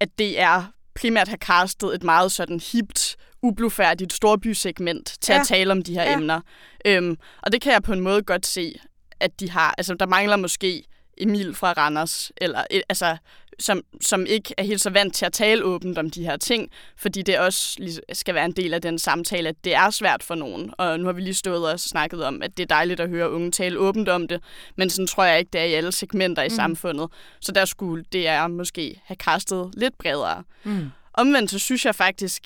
[0.00, 5.40] at det er primært have castet et meget sådan hipt, ublufærdigt storbysegment til ja.
[5.40, 6.12] at tale om de her ja.
[6.12, 6.40] emner.
[6.86, 8.74] Øhm, og det kan jeg på en måde godt se,
[9.20, 9.74] at de har.
[9.78, 10.84] Altså, der mangler måske
[11.18, 13.16] Emil fra Randers, eller altså
[13.58, 16.70] som, som ikke er helt så vant til at tale åbent om de her ting,
[16.96, 17.80] fordi det også
[18.12, 20.70] skal være en del af den samtale, at det er svært for nogen.
[20.78, 23.30] Og nu har vi lige stået og snakket om, at det er dejligt at høre
[23.30, 24.42] unge tale åbent om det,
[24.76, 26.54] men sådan tror jeg ikke, det er i alle segmenter i mm.
[26.54, 27.08] samfundet.
[27.40, 30.42] Så der skulle det er måske have kastet lidt bredere.
[30.64, 30.90] Mm.
[31.12, 32.42] Omvendt så synes jeg faktisk,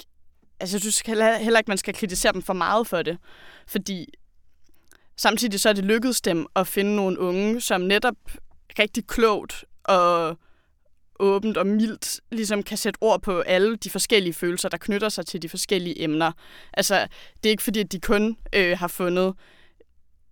[0.60, 3.18] altså jeg synes heller ikke, man skal kritisere dem for meget for det,
[3.66, 4.06] fordi
[5.16, 8.14] samtidig så er det lykkedes dem at finde nogle unge, som netop
[8.78, 10.38] rigtig klogt og
[11.20, 15.26] åbent og mildt ligesom kan sætte ord på alle de forskellige følelser, der knytter sig
[15.26, 16.32] til de forskellige emner.
[16.72, 17.06] Altså,
[17.42, 19.34] det er ikke fordi, at de kun øh, har fundet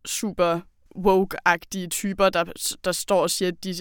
[0.04, 0.60] super
[0.96, 2.44] woke-agtige typer, der,
[2.84, 3.74] der står og siger, at de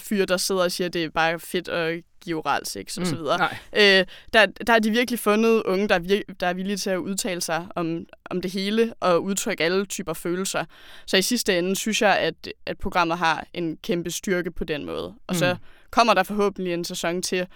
[0.00, 3.00] fyre, der sidder og siger, at det er bare fedt at give oral sex og
[3.02, 3.48] mm, så videre.
[3.72, 6.90] Øh, der, der har de virkelig fundet unge, der er, vir- der er villige til
[6.90, 10.64] at udtale sig om, om det hele og udtrykke alle typer følelser.
[11.06, 14.84] Så i sidste ende synes jeg, at, at programmet har en kæmpe styrke på den
[14.84, 15.06] måde.
[15.06, 15.34] Og mm.
[15.34, 15.56] så
[15.90, 17.46] kommer der forhåbentlig en sæson til,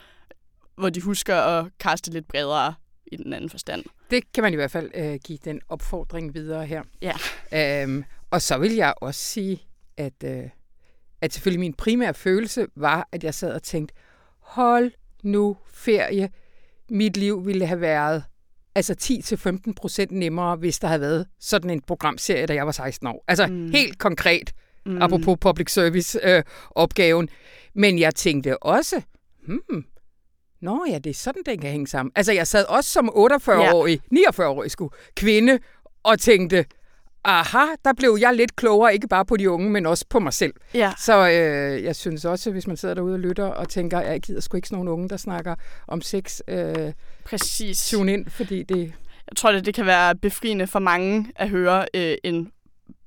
[0.76, 2.74] hvor de husker at kaste lidt bredere
[3.12, 3.84] i den anden forstand.
[4.10, 6.82] Det kan man i hvert fald øh, give den opfordring videre her.
[7.02, 7.82] Ja.
[7.82, 9.62] Øhm, og så vil jeg også sige,
[9.96, 10.42] at, øh,
[11.20, 13.94] at selvfølgelig min primære følelse var, at jeg sad og tænkte,
[14.40, 14.92] hold
[15.22, 16.30] nu ferie.
[16.90, 18.24] Mit liv ville have været
[18.74, 18.94] altså
[19.68, 23.24] 10-15 procent nemmere, hvis der havde været sådan en programserie, da jeg var 16 år.
[23.28, 23.70] Altså mm.
[23.70, 24.52] helt konkret,
[24.86, 25.02] mm.
[25.02, 27.24] apropos public service-opgaven.
[27.24, 29.02] Øh, Men jeg tænkte også,
[29.46, 29.84] hmm,
[30.60, 32.12] Nå ja, det er sådan, den kan hænge sammen.
[32.16, 34.30] Altså, jeg sad også som 48-årig, ja.
[34.30, 35.58] 49-årig sku, kvinde
[36.02, 36.64] og tænkte,
[37.24, 40.32] aha, der blev jeg lidt klogere, ikke bare på de unge, men også på mig
[40.32, 40.52] selv.
[40.74, 40.92] Ja.
[40.98, 44.40] Så øh, jeg synes også, hvis man sidder derude og lytter og tænker, jeg gider
[44.40, 45.54] sgu ikke sådan nogle unge, der snakker
[45.88, 46.92] om sex, øh,
[47.24, 47.88] Præcis.
[47.90, 48.92] tune ind, fordi det...
[49.30, 52.50] Jeg tror, det, det kan være befriende for mange at høre øh, en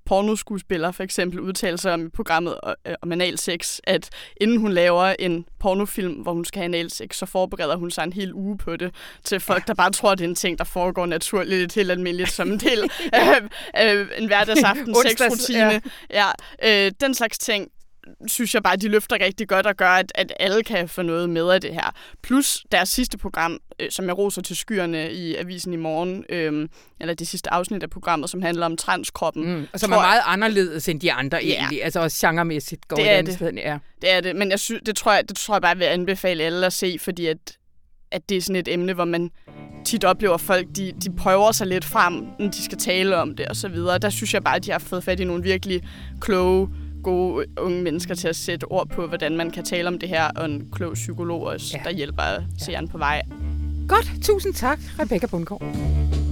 [0.07, 2.55] pornoskuespiller for eksempel udtaler sig om i programmet
[2.87, 4.09] øh, om analsex, at
[4.41, 8.13] inden hun laver en pornofilm, hvor hun skal have analsex, så forbereder hun sig en
[8.13, 11.05] hel uge på det til folk, der bare tror, det er en ting, der foregår
[11.05, 13.41] naturligt, helt almindeligt som en del af,
[13.73, 15.81] af en hverdagsaften sexrutine.
[16.09, 16.31] Ja.
[16.63, 17.71] Ja, øh, den slags ting
[18.27, 21.29] synes jeg bare, de løfter rigtig godt og gør, at, at alle kan få noget
[21.29, 21.91] med af det her.
[22.23, 26.69] Plus deres sidste program, øh, som jeg roser til skyerne i Avisen i morgen, øh,
[26.99, 29.53] eller det sidste afsnit af programmet, som handler om transkroppen.
[29.53, 31.83] Mm, og som tror, er meget anderledes end de andre ja, egentlig.
[31.83, 33.33] Altså også genremæssigt går det, er det.
[33.33, 33.77] Sted, ja.
[34.01, 35.85] det er det, men jeg synes, det, tror jeg, det tror jeg bare, jeg vil
[35.85, 37.57] anbefale alle at se, fordi at,
[38.11, 39.31] at det er sådan et emne, hvor man
[39.85, 43.35] tit oplever, at folk de, de prøver sig lidt frem, når de skal tale om
[43.35, 43.97] det og så videre.
[43.97, 45.81] Der synes jeg bare, at de har fået fat i nogle virkelig
[46.21, 46.69] kloge
[47.03, 50.29] gode unge mennesker til at sætte ord på, hvordan man kan tale om det her,
[50.35, 51.89] og en klog psykolog også, ja.
[51.89, 52.23] der hjælper
[52.59, 52.91] seeren ja.
[52.91, 53.21] på vej.
[53.87, 56.26] Godt, tusind tak, Rebecca Bundgaard.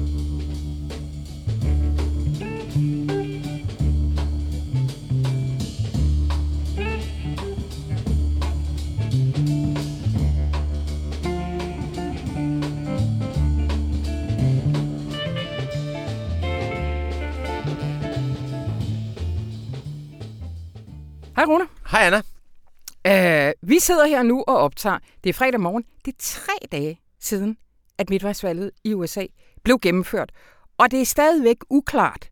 [21.36, 21.68] Hej Rune.
[21.92, 22.22] Hej Anna.
[23.08, 24.98] Uh, vi sidder her nu og optager.
[25.24, 25.84] Det er fredag morgen.
[26.06, 27.58] Det er tre dage siden,
[27.98, 29.26] at midtvejsvalget i USA
[29.64, 30.32] blev gennemført.
[30.78, 32.30] Og det er stadigvæk uklart,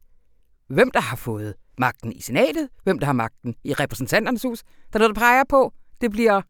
[0.67, 4.63] hvem der har fået magten i senatet, hvem der har magten i repræsentanternes hus.
[4.63, 6.41] Der er noget, der peger på, det bliver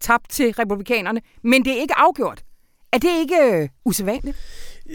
[0.00, 2.44] tabt til republikanerne, men det er ikke afgjort.
[2.92, 4.36] Er det ikke uh, usædvanligt?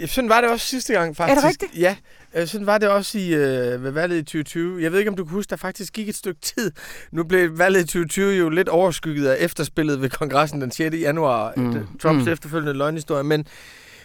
[0.05, 1.37] Sådan var det også sidste gang, faktisk.
[1.37, 1.81] Er det rigtigt?
[1.81, 1.95] Ja,
[2.35, 4.83] øh, sådan var det også i, øh, valget i 2020.
[4.83, 6.71] Jeg ved ikke, om du kan huske, der faktisk gik et stykke tid.
[7.11, 10.95] Nu blev valget i 2020 jo lidt overskygget af efterspillet ved kongressen den 6.
[10.95, 11.53] januar.
[11.57, 11.87] Mm.
[12.01, 12.31] Trumps mm.
[12.31, 13.23] efterfølgende løgnhistorie.
[13.23, 13.45] Men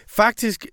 [0.08, 0.66] faktisk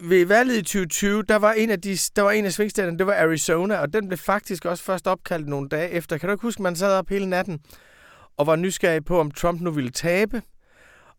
[0.00, 3.06] ved valget i 2020, der var en af, de, der var en af svingstaterne, det
[3.06, 6.18] var Arizona, og den blev faktisk også først opkaldt nogle dage efter.
[6.18, 7.60] Kan du ikke huske, man sad op hele natten
[8.36, 10.42] og var nysgerrig på, om Trump nu ville tabe?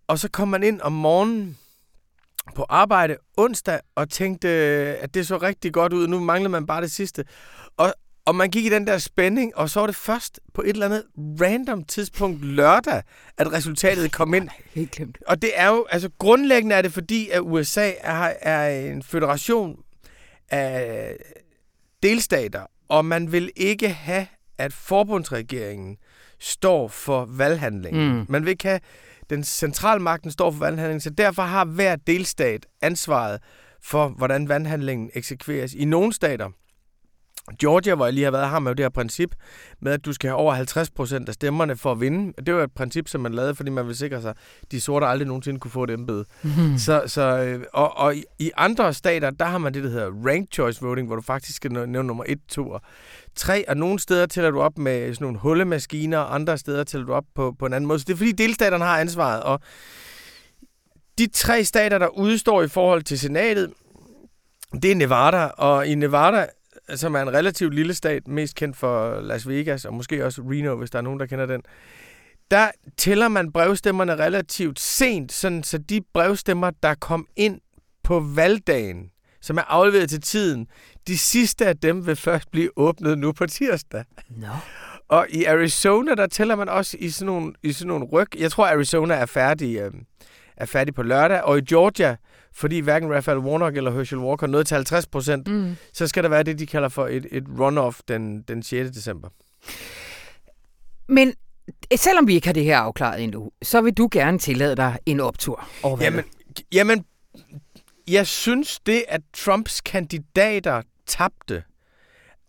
[0.07, 1.57] Og så kom man ind om morgenen
[2.55, 4.47] på arbejde onsdag og tænkte,
[5.01, 6.07] at det så rigtig godt ud.
[6.07, 7.25] Nu manglede man bare det sidste.
[7.77, 7.93] Og,
[8.25, 10.85] og man gik i den der spænding, og så var det først på et eller
[10.85, 13.01] andet random tidspunkt lørdag,
[13.37, 14.49] at resultatet kom ind.
[14.73, 15.17] Helt glemt.
[15.27, 19.79] Og det er jo, altså grundlæggende er det fordi, at USA er, er en federation
[20.49, 21.15] af
[22.03, 24.27] delstater, og man vil ikke have,
[24.57, 25.97] at forbundsregeringen
[26.39, 28.17] står for valghandlingen.
[28.17, 28.25] Mm.
[28.29, 28.79] Man vil ikke have,
[29.29, 33.39] den centralmagten står for valghandlingen, så derfor har hver delstat ansvaret
[33.81, 35.73] for, hvordan valghandlingen eksekveres.
[35.73, 36.49] I nogle stater,
[37.59, 39.35] Georgia, hvor jeg lige har været, har man jo det her princip
[39.79, 42.33] med, at du skal have over 50 procent af stemmerne for at vinde.
[42.45, 44.29] Det var et princip, som man lavede, fordi man vil sikre sig,
[44.61, 46.25] at de sorte aldrig nogensinde kunne få et embede.
[46.43, 46.77] Mm-hmm.
[46.77, 50.47] Så, så, øh, og, og i andre stater, der har man det, der hedder ranked
[50.53, 52.81] choice voting, hvor du faktisk skal nævne nummer 1, 2 og
[53.37, 57.05] tre, og nogle steder tæller du op med sådan nogle hullemaskiner, og andre steder tæller
[57.05, 57.99] du op på, på en anden måde.
[57.99, 59.59] Så det er fordi delstaterne har ansvaret, og
[61.17, 63.73] de tre stater, der udstår i forhold til senatet,
[64.81, 66.47] det er Nevada, og i Nevada
[66.95, 70.75] som er en relativt lille stat, mest kendt for Las Vegas, og måske også Reno,
[70.75, 71.61] hvis der er nogen, der kender den,
[72.51, 77.61] der tæller man brevstemmerne relativt sent, sådan, så de brevstemmer, der kom ind
[78.03, 79.11] på valgdagen,
[79.47, 80.67] som er afleveret til tiden,
[81.07, 84.03] de sidste af dem vil først blive åbnet nu på tirsdag.
[84.29, 84.47] No.
[85.07, 88.27] Og i Arizona, der tæller man også i sådan nogle, i sådan nogle ryg.
[88.39, 89.91] Jeg tror, Arizona er færdig, øh,
[90.57, 91.41] er færdig på lørdag.
[91.41, 92.15] Og i Georgia,
[92.53, 95.75] fordi hverken Raphael Warnock eller Herschel Walker nåede til 50 procent, mm.
[95.93, 98.91] så skal der være det, de kalder for et, et runoff den, den 6.
[98.91, 99.29] december.
[101.09, 101.33] Men
[101.95, 105.19] selvom vi ikke har det her afklaret endnu, så vil du gerne tillade dig en
[105.19, 106.25] optur over jamen,
[106.73, 107.05] jamen,
[108.07, 111.63] jeg synes det, at Trumps kandidater tabte,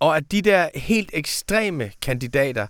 [0.01, 2.67] og at de der helt ekstreme kandidater,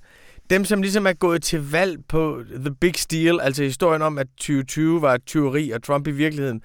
[0.51, 4.27] dem som ligesom er gået til valg på The Big Steal, altså historien om, at
[4.37, 6.63] 2020 var et tyveri, og Trump i virkeligheden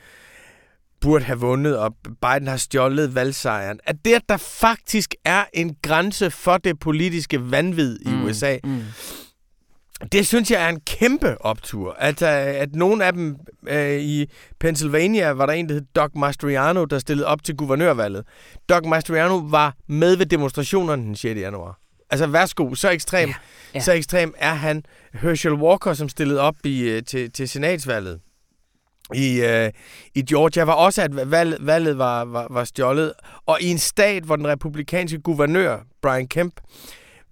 [1.02, 3.80] burde have vundet, og Biden har stjålet valgsejren.
[3.84, 8.58] At det, at der faktisk er en grænse for det politiske vanvid i mm, USA,
[8.64, 8.82] mm.
[10.12, 11.96] Det synes jeg er en kæmpe optur.
[12.00, 13.36] At, uh, at nogle af dem
[13.72, 14.26] uh, i
[14.60, 18.24] Pennsylvania var der en, der hed Doug Mastriano, der stillede op til guvernørvalget.
[18.70, 21.39] Doug Mastriano var med ved demonstrationerne den 6.
[21.39, 21.80] januar.
[22.10, 23.36] Altså værsgo, så ekstrem, ja,
[23.76, 23.80] ja.
[23.80, 24.84] så ekstrem er han.
[25.13, 28.20] Herschel Walker, som stillede op i, uh, til, til senatsvalget
[29.16, 29.72] i, øh,
[30.16, 33.13] i Georgia var også, at valget, valget var, var, var stjålet.
[33.46, 36.60] Og i en stat, hvor den republikanske guvernør, Brian Kemp,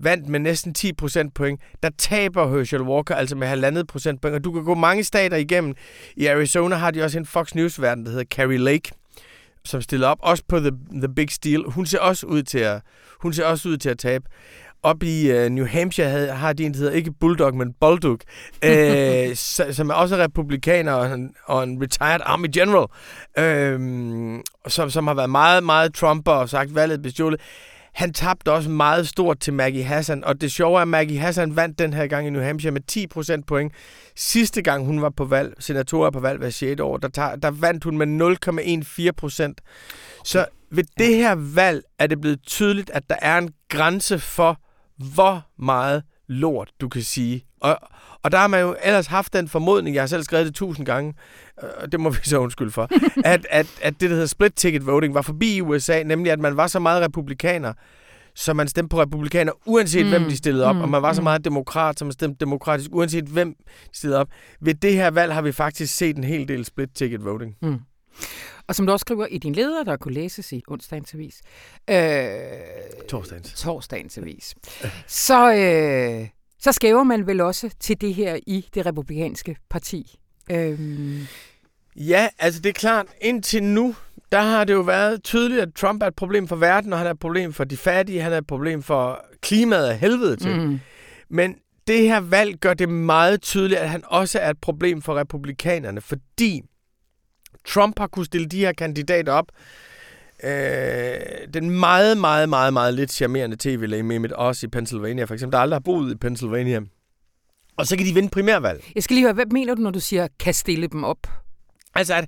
[0.03, 4.35] vandt med næsten 10 procentpoint, der taber Herschel Walker altså med halvandet procentpoint.
[4.35, 5.75] Og du kan gå mange stater igennem.
[6.15, 8.91] I Arizona har de også en Fox News-verden, der hedder Carrie Lake,
[9.65, 11.63] som stiller op, også på The, The Big Steal.
[11.67, 12.81] Hun ser også ud til at,
[13.21, 14.25] hun ser også ud til at tabe.
[14.83, 18.19] Op i uh, New Hampshire havde, har de en, der hedder ikke Bulldog, men Bulldog,
[18.65, 19.35] øh,
[19.77, 22.87] som er også republikaner og en, og en retired Army General,
[23.37, 27.41] øh, som, som har været meget, meget Trumper og sagt, valget bestjålet.
[27.93, 31.55] Han tabte også meget stort til Maggie Hassan, og det sjove er, at Maggie Hassan
[31.55, 33.73] vandt den her gang i New Hampshire med 10 procent point.
[34.15, 36.81] Sidste gang hun var på valg, senatorer på valg hver 6.
[36.81, 39.61] år, der, tager, der vandt hun med 0,14 procent.
[40.25, 44.59] Så ved det her valg er det blevet tydeligt, at der er en grænse for,
[44.97, 47.45] hvor meget lort du kan sige.
[47.59, 47.79] Og,
[48.23, 50.85] og der har man jo ellers haft den formodning, jeg har selv skrevet det tusind
[50.85, 51.13] gange,
[51.57, 52.89] og det må vi så undskylde for,
[53.33, 56.39] at, at, at det, der hedder split ticket voting, var forbi i USA, nemlig at
[56.39, 57.73] man var så meget republikaner,
[58.35, 60.09] så man stemte på republikaner, uanset mm.
[60.09, 60.81] hvem de stillede op, mm.
[60.81, 61.23] og man var så mm.
[61.23, 63.55] meget demokrat, så man stemte demokratisk, uanset hvem
[63.91, 64.27] de stillede op.
[64.61, 67.55] Ved det her valg har vi faktisk set en hel del split ticket voting.
[67.61, 67.79] Mm.
[68.67, 71.41] Og som du også skriver i din leder, der kunne læses i onsdagens avis.
[71.89, 71.95] Øh,
[73.09, 73.53] torsdagens.
[73.53, 74.55] Torsdagens avis.
[75.07, 76.27] så, øh,
[76.59, 80.15] så skæver man vel også til det her i det republikanske parti.
[80.51, 80.79] Øh,
[81.95, 83.95] Ja, altså det er klart, indtil nu,
[84.31, 87.07] der har det jo været tydeligt, at Trump er et problem for verden, og han
[87.07, 90.59] er et problem for de fattige, han er et problem for klimaet af helvede til.
[90.59, 90.79] Mm.
[91.29, 91.55] Men
[91.87, 96.01] det her valg gør det meget tydeligt, at han også er et problem for republikanerne,
[96.01, 96.61] fordi
[97.67, 99.45] Trump har kunnet stille de her kandidater op.
[100.43, 101.13] Øh,
[101.53, 105.59] den meget, meget, meget, meget lidt charmerende tv-læge Mehmet Oz i Pennsylvania, for eksempel, der
[105.59, 106.81] aldrig har boet i Pennsylvania.
[107.77, 108.91] Og så kan de vinde primærvalg.
[108.95, 111.17] Jeg skal lige høre, hvad mener du, når du siger, kan stille dem op?
[111.95, 112.25] Altså, at,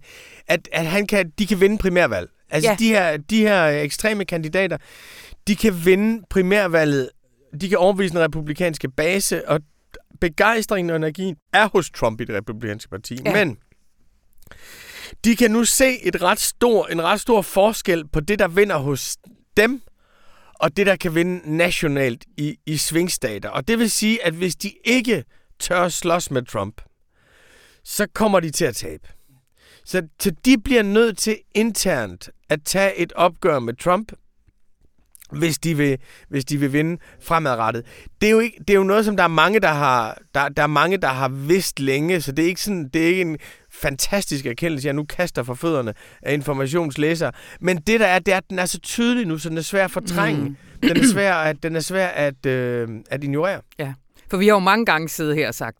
[0.47, 2.29] at, at han kan, de kan vinde primærvalg.
[2.49, 2.75] Altså, ja.
[2.79, 4.77] de, her, de her ekstreme kandidater,
[5.47, 7.09] de kan vinde primærvalget.
[7.61, 9.59] De kan overbevise den republikanske base, og
[10.21, 13.19] begejstringen og energien er hos Trump i det republikanske parti.
[13.25, 13.33] Ja.
[13.33, 13.57] Men
[15.25, 18.77] de kan nu se et ret stor, en ret stor forskel på det, der vinder
[18.77, 19.17] hos
[19.57, 19.81] dem,
[20.53, 23.49] og det, der kan vinde nationalt i, i svingstater.
[23.49, 25.23] Og det vil sige, at hvis de ikke
[25.59, 26.81] tør slås med Trump,
[27.83, 29.07] så kommer de til at tabe.
[29.85, 34.11] Så, så de bliver nødt til internt at tage et opgør med Trump,
[35.31, 35.97] hvis de vil,
[36.29, 37.85] hvis de vil vinde fremadrettet.
[38.21, 40.49] Det er, jo ikke, det er jo noget, som der er mange, der har, der,
[40.49, 43.21] der er mange, der har vidst længe, så det er ikke, sådan, det er ikke
[43.21, 43.37] en
[43.73, 47.31] fantastisk erkendelse, jeg nu kaster for fødderne af informationslæsere.
[47.61, 49.61] Men det der er, det er, at den er så tydelig nu, så den er
[49.61, 50.43] svær at fortrænge.
[50.43, 50.57] Mm.
[50.81, 53.61] Den er svær at, den er svær at, øh, at ignorere.
[53.79, 53.93] Ja,
[54.29, 55.79] for vi har jo mange gange siddet her og sagt,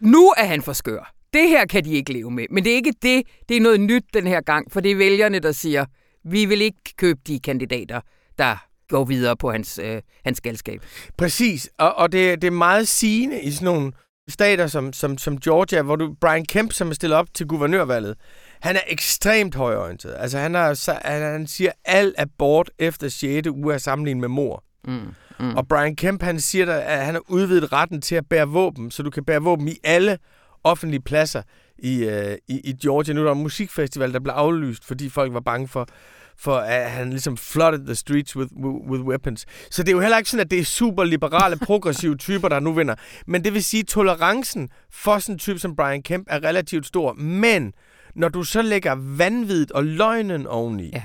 [0.00, 1.14] nu er han for skør.
[1.32, 2.46] Det her kan de ikke leve med.
[2.50, 3.22] Men det er ikke det.
[3.48, 5.84] Det er noget nyt den her gang, for det er vælgerne, der siger,
[6.24, 8.00] vi vil ikke købe de kandidater,
[8.38, 10.80] der går videre på hans, øh, hans galskab.
[11.16, 13.92] Præcis, og, og det, det er meget sigende i sådan nogle
[14.30, 18.14] stater som, som, som Georgia, hvor du Brian Kemp, som er stillet op til guvernørvalget,
[18.60, 20.16] han er ekstremt højorienteret.
[20.18, 23.48] Altså han, er, han, han siger, alt er bort efter 6.
[23.48, 24.64] uge af sammenligning med mor.
[24.84, 25.00] Mm,
[25.40, 25.56] mm.
[25.56, 29.02] Og Brian Kemp, han siger, at han har udvidet retten til at bære våben, så
[29.02, 30.18] du kan bære våben i alle
[30.64, 31.42] offentlige pladser
[31.78, 33.14] i, uh, i, i Georgia.
[33.14, 35.88] Nu er der en musikfestival, der blev aflyst, fordi folk var bange for,
[36.40, 38.52] for at han ligesom flooded the streets with,
[38.90, 39.46] with weapons.
[39.70, 42.60] Så det er jo heller ikke sådan, at det er super liberale, progressive typer, der
[42.60, 42.94] nu vinder.
[43.26, 46.86] Men det vil sige, at tolerancen for sådan en type som Brian Kemp er relativt
[46.86, 47.12] stor.
[47.12, 47.72] Men
[48.14, 51.02] når du så lægger vanvittigt og løgnen oveni, ja.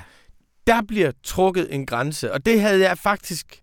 [0.66, 2.32] der bliver trukket en grænse.
[2.32, 3.62] Og det havde jeg faktisk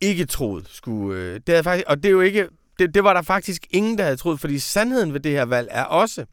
[0.00, 1.20] ikke troet skulle...
[1.20, 2.48] Øh, det havde faktisk, og det er jo ikke...
[2.78, 5.68] Det, det var der faktisk ingen, der havde troet, fordi sandheden ved det her valg
[5.70, 6.24] er også,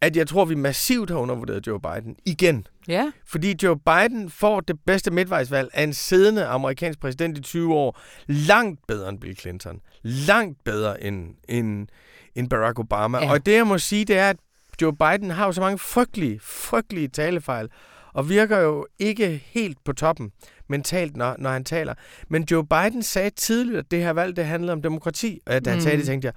[0.00, 2.66] at jeg tror, vi massivt har undervurderet Joe Biden igen.
[2.88, 3.12] Ja.
[3.26, 8.00] Fordi Joe Biden får det bedste midtvejsvalg af en siddende amerikansk præsident i 20 år.
[8.26, 9.80] Langt bedre end Bill Clinton.
[10.02, 11.88] Langt bedre end, end,
[12.34, 13.18] end Barack Obama.
[13.18, 13.32] Ja.
[13.32, 14.36] Og det, jeg må sige, det er, at
[14.82, 17.68] Joe Biden har jo så mange frygtelige, frygtelige talefejl,
[18.12, 20.32] og virker jo ikke helt på toppen
[20.68, 21.94] mentalt, når, når han taler.
[22.28, 25.40] Men Joe Biden sagde tidligt, at det her valg, det handlede om demokrati.
[25.46, 25.82] Og da han mm.
[25.82, 26.08] sagde det, mm.
[26.08, 26.34] tænkte jeg,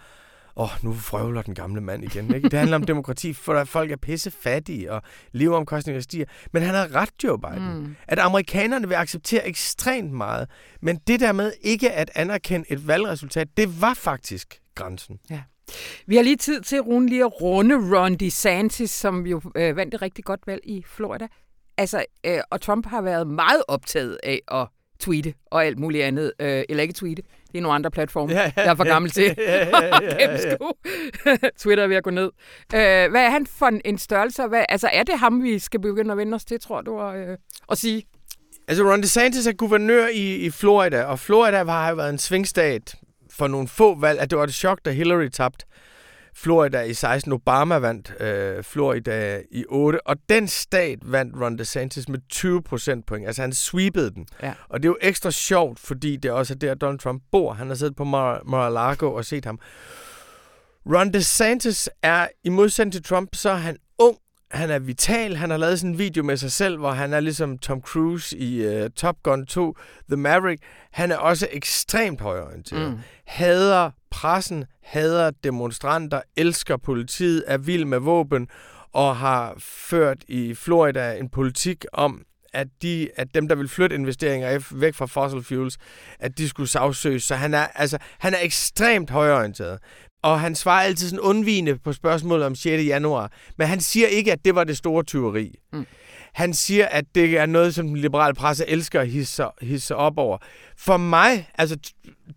[0.59, 2.35] åh, oh, nu frøvler den gamle mand igen.
[2.35, 2.49] Ikke?
[2.49, 6.25] Det handler om demokrati, for folk er pisse fattige, og leveomkostninger stiger.
[6.53, 7.73] Men han har ret, Joe Biden.
[7.73, 7.95] Mm.
[8.07, 10.49] At amerikanerne vil acceptere ekstremt meget.
[10.81, 15.19] Men det der med ikke at anerkende et valgresultat, det var faktisk grænsen.
[15.29, 15.41] Ja.
[16.05, 19.93] Vi har lige tid til, Rune, lige at runde Ron DeSantis, som jo øh, vandt
[19.93, 21.27] et rigtig godt valg i Florida.
[21.77, 24.67] Altså, øh, og Trump har været meget optaget af at
[24.99, 26.31] tweete og alt muligt andet.
[26.39, 29.11] Øh, eller ikke tweete, det er nogle andre platforme, ja, ja, jeg er for gammel
[29.11, 31.49] til ja, ja, ja, ja.
[31.59, 32.31] Twitter er ved at gå ned.
[32.73, 34.47] Øh, hvad er han for en størrelse?
[34.47, 37.29] Hvad, altså, er det ham, vi skal begynde at vende os til, tror du, at,
[37.29, 37.37] øh,
[37.71, 38.03] at sige?
[38.67, 42.95] Altså, Ron DeSantis er guvernør i, i Florida, og Florida har jo været en svingstat
[43.31, 45.65] for nogle få valg, at det var et chok, da Hillary tabte.
[46.43, 47.31] Florida i 16.
[47.33, 50.07] Obama vandt øh, Florida i 8.
[50.07, 53.27] Og den stat vandt Ron DeSantis med 20 procentpoint.
[53.27, 54.27] Altså han sweepede den.
[54.43, 54.53] Ja.
[54.69, 57.53] Og det er jo ekstra sjovt, fordi det også er der, Donald Trump bor.
[57.53, 59.59] Han har siddet på Mar- Mar-a-Lago og set ham.
[60.85, 64.17] Ron DeSantis er, i modsætning til Trump, så er han ung,
[64.51, 65.35] han er vital.
[65.35, 68.37] Han har lavet sådan en video med sig selv, hvor han er ligesom Tom Cruise
[68.37, 69.75] i uh, Top Gun 2,
[70.09, 70.63] The Maverick.
[70.91, 72.91] Han er også ekstremt højorienteret.
[72.91, 72.99] Mm.
[73.25, 78.47] Hader pressen, hader demonstranter, elsker politiet, er vild med våben
[78.93, 82.21] og har ført i Florida en politik om,
[82.53, 85.77] at, de, at dem, der vil flytte investeringer væk fra fossil fuels,
[86.19, 87.23] at de skulle sagsøges.
[87.23, 89.79] Så han er, altså, han er ekstremt højorienteret.
[90.23, 92.85] Og han svarer altid sådan undvigende på spørgsmålet om 6.
[92.85, 93.31] januar.
[93.57, 95.55] Men han siger ikke, at det var det store tyveri.
[95.73, 95.85] Mm.
[96.33, 100.17] Han siger, at det er noget, som den liberale presse elsker at hisse, hisse op
[100.17, 100.37] over.
[100.77, 101.77] For mig, altså,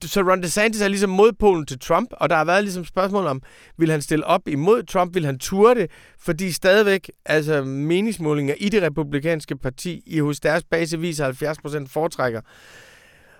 [0.04, 3.42] så Ron DeSantis er ligesom modpolen til Trump, og der har været ligesom spørgsmål om,
[3.78, 8.68] vil han stille op imod Trump, vil han ture det, fordi stadigvæk, altså meningsmålinger i
[8.68, 12.40] det republikanske parti, i hos deres base viser 70 procent foretrækker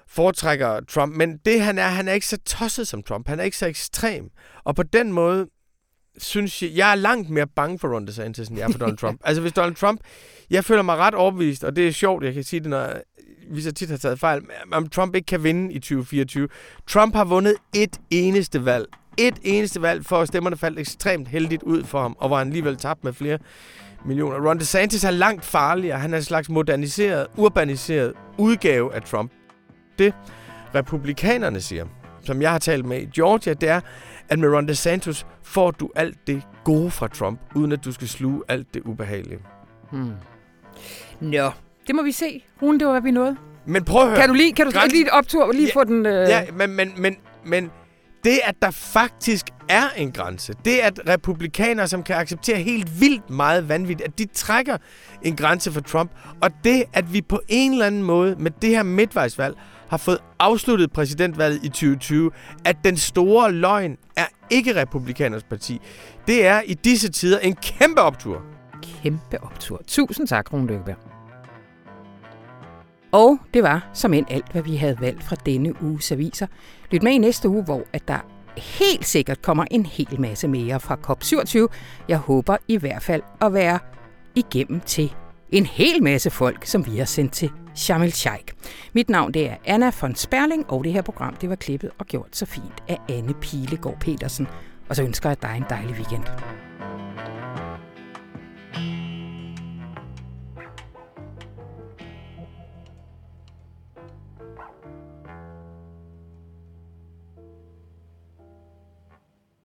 [0.08, 1.16] foretrækker Trump.
[1.16, 3.28] Men det han er, han er ikke så tosset som Trump.
[3.28, 4.30] Han er ikke så ekstrem.
[4.64, 5.46] Og på den måde,
[6.18, 8.96] synes jeg, jeg er langt mere bange for Ron DeSantis, end jeg er for Donald
[8.96, 9.20] Trump.
[9.24, 10.00] altså hvis Donald Trump,
[10.50, 12.92] jeg føler mig ret overbevist, og det er sjovt, jeg kan sige det, når
[13.50, 14.42] vi så tit har taget fejl,
[14.72, 16.48] om Trump ikke kan vinde i 2024.
[16.88, 18.86] Trump har vundet et eneste valg.
[19.18, 22.46] Et eneste valg, for at stemmerne faldt ekstremt heldigt ud for ham, og var han
[22.46, 23.38] alligevel tabt med flere
[24.04, 24.48] millioner.
[24.48, 25.98] Ron DeSantis er langt farligere.
[25.98, 29.32] Han er en slags moderniseret, urbaniseret udgave af Trump.
[29.98, 30.14] Det
[30.74, 31.86] republikanerne siger,
[32.24, 33.80] som jeg har talt med i Georgia, det er,
[34.32, 38.08] at med Ron DeSantis får du alt det gode fra Trump, uden at du skal
[38.08, 39.38] sluge alt det ubehagelige.
[39.90, 40.12] Hmm.
[41.20, 41.50] Nå,
[41.86, 42.44] det må vi se.
[42.62, 43.36] Rune, det var, hvad vi nåede.
[43.66, 44.18] Men prøv at høre.
[44.18, 44.98] Kan du lige, kan du Grænsen...
[44.98, 46.06] lige optur, lige ja, få den...
[46.06, 46.28] Øh...
[46.28, 47.70] Ja, men, men, men, men
[48.24, 53.30] det, at der faktisk er en grænse, det at republikanere, som kan acceptere helt vildt
[53.30, 54.76] meget vanvittigt, at de trækker
[55.22, 56.10] en grænse for Trump,
[56.42, 59.56] og det, at vi på en eller anden måde med det her midtvejsvalg
[59.92, 62.30] har fået afsluttet præsidentvalget i 2020,
[62.64, 65.80] at den store løgn er ikke republikaners parti.
[66.26, 68.42] Det er i disse tider en kæmpe optur.
[68.82, 69.82] Kæmpe optur.
[69.86, 70.96] Tusind tak, Rune Løkkeberg.
[73.12, 76.46] Og det var som end alt, hvad vi havde valgt fra denne uges aviser.
[76.90, 78.18] Lyt med i næste uge, hvor at der
[78.56, 81.74] helt sikkert kommer en hel masse mere fra COP27.
[82.08, 83.78] Jeg håber i hvert fald at være
[84.34, 85.14] igennem til
[85.52, 88.54] en hel masse folk, som vi har sendt til Shamil Sheikh.
[88.92, 92.06] Mit navn det er Anna von Sperling, og det her program det var klippet og
[92.06, 94.48] gjort så fint af Anne Pilegaard Petersen.
[94.88, 96.24] Og så ønsker jeg dig en dejlig weekend.